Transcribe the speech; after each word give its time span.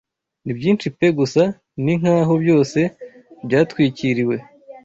Ni 0.43 0.51
byinshi 0.57 0.87
pe 0.97 1.07
gusa 1.17 1.43
ni 1.83 1.93
nk’aho 1.99 2.33
byose 2.43 2.79
byatwikiriwe 3.45 4.35